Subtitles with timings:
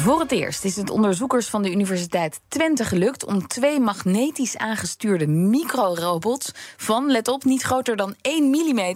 [0.00, 5.26] Voor het eerst is het onderzoekers van de Universiteit Twente gelukt om twee magnetisch aangestuurde
[5.26, 8.94] microrobots van, let op, niet groter dan 1 mm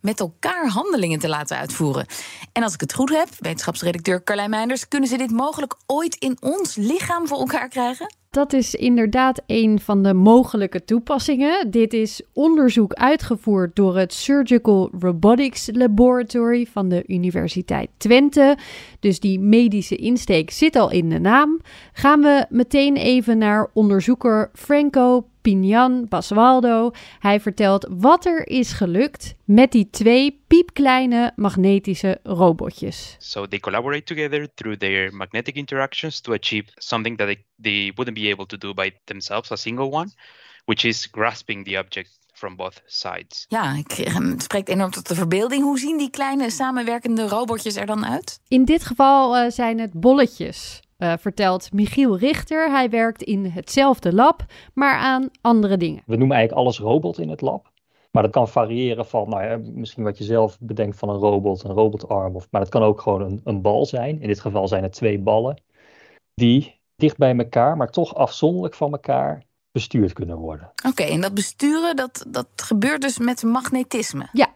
[0.00, 2.06] met elkaar handelingen te laten uitvoeren.
[2.52, 6.36] En als ik het goed heb, wetenschapsredacteur Carlijn Meinders, kunnen ze dit mogelijk ooit in
[6.40, 8.14] ons lichaam voor elkaar krijgen?
[8.36, 11.70] Dat is inderdaad een van de mogelijke toepassingen.
[11.70, 18.56] Dit is onderzoek uitgevoerd door het Surgical Robotics Laboratory van de Universiteit Twente.
[19.00, 21.60] Dus die medische insteek zit al in de naam.
[21.92, 26.90] Gaan we meteen even naar onderzoeker Franco Pinjan Basualdo.
[27.18, 33.16] Hij vertelt wat er is gelukt met die twee piepkleine magnetische robotjes.
[33.18, 38.18] So they collaborate together through their magnetic interactions to achieve something that they, they wouldn't
[38.18, 40.10] be able to do by themselves, a single one,
[40.64, 43.44] which is grasping the object from both sides.
[43.48, 45.62] Ja, ik, het spreekt enorm tot de verbeelding.
[45.62, 48.40] Hoe zien die kleine samenwerkende robotjes er dan uit?
[48.48, 50.80] In dit geval uh, zijn het bolletjes.
[50.98, 52.70] Uh, vertelt Michiel Richter.
[52.70, 56.02] Hij werkt in hetzelfde lab, maar aan andere dingen.
[56.06, 57.72] We noemen eigenlijk alles robot in het lab.
[58.10, 61.64] Maar dat kan variëren van, nou ja, misschien wat je zelf bedenkt van een robot,
[61.64, 62.34] een robotarm.
[62.34, 64.20] Of, maar dat kan ook gewoon een, een bal zijn.
[64.20, 65.62] In dit geval zijn het twee ballen.
[66.34, 70.72] Die dicht bij elkaar, maar toch afzonderlijk van elkaar bestuurd kunnen worden.
[70.88, 74.28] Oké, en dat besturen, dat, dat gebeurt dus met magnetisme?
[74.32, 74.48] Ja,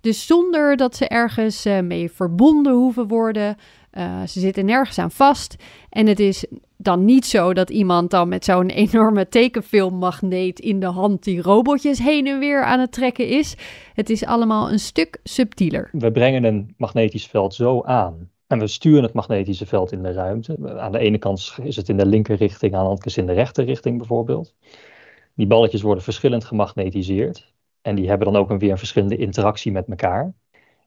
[0.00, 3.56] dus zonder dat ze ergens uh, mee verbonden hoeven worden.
[3.92, 5.56] Uh, ze zitten nergens aan vast.
[5.90, 10.86] En het is dan niet zo dat iemand dan met zo'n enorme tekenfilmmagneet in de
[10.86, 13.56] hand die robotjes heen en weer aan het trekken is.
[13.94, 15.88] Het is allemaal een stuk subtieler.
[15.92, 18.30] We brengen een magnetisch veld zo aan.
[18.46, 20.78] En we sturen het magnetische veld in de ruimte.
[20.78, 23.26] Aan de ene kant is het in de linker richting, aan de andere kant in
[23.26, 24.54] de rechter richting bijvoorbeeld.
[25.34, 27.54] Die balletjes worden verschillend gemagnetiseerd.
[27.82, 30.34] En die hebben dan ook een weer een verschillende interactie met elkaar.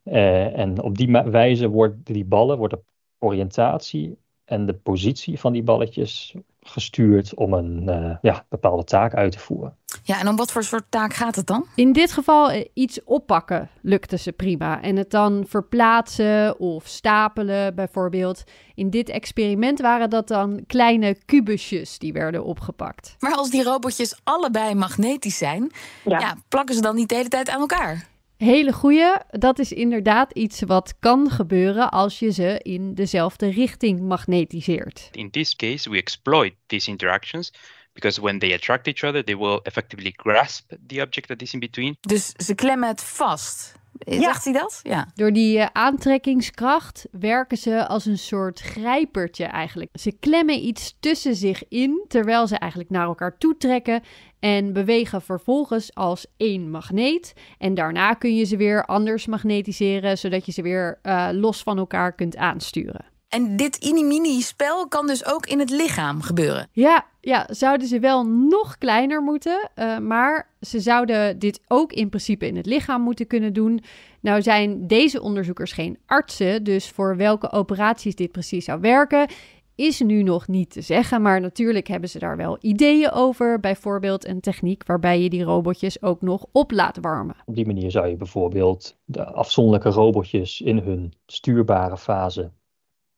[0.03, 2.81] Uh, en op die wijze worden die ballen, wordt de
[3.19, 4.17] oriëntatie
[4.49, 9.39] en de positie van die balletjes gestuurd om een uh, ja, bepaalde taak uit te
[9.39, 9.75] voeren.
[10.03, 11.65] Ja, en om wat voor soort taak gaat het dan?
[11.75, 14.81] In dit geval uh, iets oppakken lukte ze prima.
[14.81, 18.43] En het dan verplaatsen of stapelen bijvoorbeeld.
[18.75, 23.15] In dit experiment waren dat dan kleine kubusjes die werden opgepakt.
[23.19, 25.71] Maar als die robotjes allebei magnetisch zijn,
[26.05, 26.19] ja.
[26.19, 28.07] ja plakken ze dan niet de hele tijd aan elkaar?
[28.39, 29.17] Hele goeie.
[29.29, 35.09] Dat is inderdaad iets wat kan gebeuren als je ze in dezelfde richting magnetiseert.
[35.11, 37.53] In this case, we exploit these interactions
[37.93, 41.59] because when they attract each other, they will effectively grasp the object that is in
[41.59, 41.97] between.
[42.01, 43.73] Dus ze klemmen het vast.
[43.99, 44.21] Ja.
[44.21, 44.79] Zegt hij dat?
[44.83, 45.07] Ja.
[45.15, 49.89] Door die uh, aantrekkingskracht werken ze als een soort grijpertje eigenlijk.
[49.93, 54.01] Ze klemmen iets tussen zich in, terwijl ze eigenlijk naar elkaar toe trekken
[54.39, 57.33] en bewegen vervolgens als één magneet.
[57.57, 61.77] En daarna kun je ze weer anders magnetiseren, zodat je ze weer uh, los van
[61.77, 63.05] elkaar kunt aansturen.
[63.29, 66.67] En dit inimini-spel kan dus ook in het lichaam gebeuren.
[66.71, 72.09] Ja, ja, zouden ze wel nog kleiner moeten, uh, maar ze zouden dit ook in
[72.09, 73.81] principe in het lichaam moeten kunnen doen.
[74.21, 79.27] Nou zijn deze onderzoekers geen artsen, dus voor welke operaties dit precies zou werken,
[79.75, 81.21] is nu nog niet te zeggen.
[81.21, 83.59] Maar natuurlijk hebben ze daar wel ideeën over.
[83.59, 87.35] Bijvoorbeeld een techniek waarbij je die robotjes ook nog op laat warmen.
[87.45, 92.51] Op die manier zou je bijvoorbeeld de afzonderlijke robotjes in hun stuurbare fase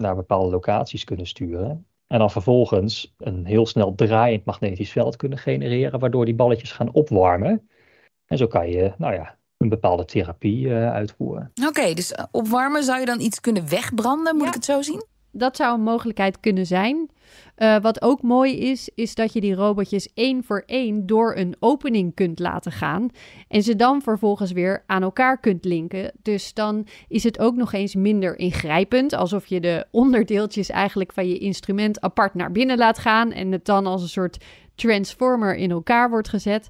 [0.02, 1.86] naar bepaalde locaties kunnen sturen.
[2.08, 6.92] En dan vervolgens een heel snel draaiend magnetisch veld kunnen genereren, waardoor die balletjes gaan
[6.92, 7.70] opwarmen.
[8.26, 11.52] En zo kan je, nou ja, een bepaalde therapie uh, uitvoeren.
[11.60, 14.48] Oké, okay, dus opwarmen zou je dan iets kunnen wegbranden, moet ja.
[14.48, 15.04] ik het zo zien?
[15.32, 17.10] Dat zou een mogelijkheid kunnen zijn.
[17.58, 21.56] Uh, wat ook mooi is, is dat je die robotjes één voor één door een
[21.60, 23.10] opening kunt laten gaan.
[23.48, 26.12] En ze dan vervolgens weer aan elkaar kunt linken.
[26.22, 29.14] Dus dan is het ook nog eens minder ingrijpend.
[29.14, 33.32] Alsof je de onderdeeltjes eigenlijk van je instrument apart naar binnen laat gaan.
[33.32, 34.38] En het dan als een soort
[34.76, 36.70] transformer in elkaar wordt gezet.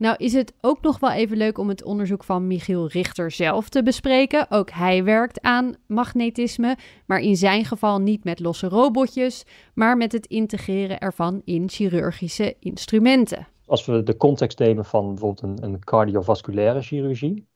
[0.00, 3.68] Nou is het ook nog wel even leuk om het onderzoek van Michiel Richter zelf
[3.68, 4.46] te bespreken.
[4.50, 6.76] Ook hij werkt aan magnetisme,
[7.06, 9.44] maar in zijn geval niet met losse robotjes,
[9.74, 13.46] maar met het integreren ervan in chirurgische instrumenten.
[13.66, 17.46] Als we de context nemen van bijvoorbeeld een, een cardiovasculaire chirurgie,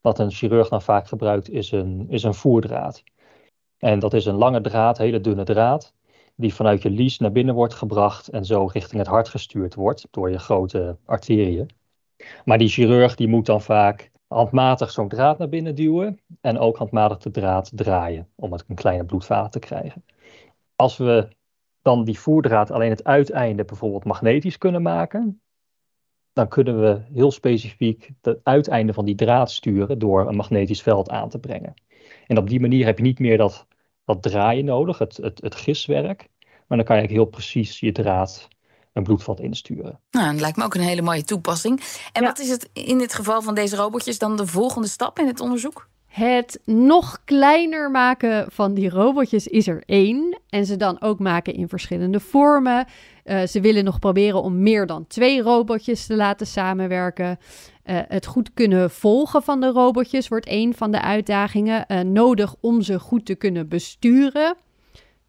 [0.00, 3.02] wat een chirurg dan vaak gebruikt is een, is een voerdraad.
[3.78, 5.94] En dat is een lange draad, hele dunne draad,
[6.36, 10.06] die vanuit je lies naar binnen wordt gebracht en zo richting het hart gestuurd wordt
[10.10, 11.82] door je grote arteriën.
[12.44, 16.76] Maar die chirurg die moet dan vaak handmatig zo'n draad naar binnen duwen en ook
[16.76, 20.04] handmatig de draad draaien om het een kleine bloedvaten te krijgen.
[20.76, 21.28] Als we
[21.82, 25.40] dan die voerdraad alleen het uiteinde bijvoorbeeld magnetisch kunnen maken,
[26.32, 31.10] dan kunnen we heel specifiek het uiteinde van die draad sturen door een magnetisch veld
[31.10, 31.74] aan te brengen.
[32.26, 33.66] En op die manier heb je niet meer dat,
[34.04, 36.28] dat draaien nodig, het, het, het giswerk,
[36.66, 38.48] maar dan kan je heel precies je draad
[38.94, 40.00] een bloedvat insturen.
[40.10, 41.80] Nou, dat lijkt me ook een hele mooie toepassing.
[42.12, 45.26] En wat is het in dit geval van deze robotjes dan de volgende stap in
[45.26, 45.88] het onderzoek?
[46.06, 50.38] Het nog kleiner maken van die robotjes is er één.
[50.48, 52.86] En ze dan ook maken in verschillende vormen.
[53.24, 57.38] Uh, ze willen nog proberen om meer dan twee robotjes te laten samenwerken.
[57.84, 61.84] Uh, het goed kunnen volgen van de robotjes wordt een van de uitdagingen.
[61.88, 64.56] Uh, nodig om ze goed te kunnen besturen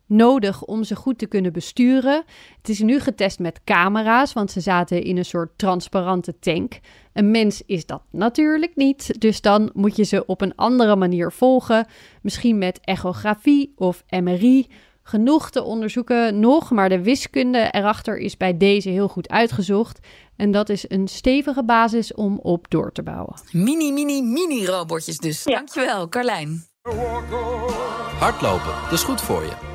[0.06, 2.24] nodig om ze goed te kunnen besturen.
[2.57, 6.80] Het is nu getest met camera's, want ze zaten in een soort transparante tank.
[7.13, 11.31] Een mens is dat natuurlijk niet, dus dan moet je ze op een andere manier
[11.31, 11.88] volgen.
[12.22, 14.68] Misschien met echografie of MRI.
[15.07, 20.00] Genoeg te onderzoeken nog, maar de wiskunde erachter is bij deze heel goed uitgezocht.
[20.36, 23.34] En dat is een stevige basis om op door te bouwen.
[23.51, 25.44] Mini, mini, mini robotjes dus.
[25.44, 25.56] Ja.
[25.56, 26.66] Dankjewel, Carlijn.
[28.19, 29.75] Hardlopen, dat is goed voor je.